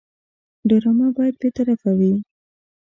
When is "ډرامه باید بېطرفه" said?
0.69-1.91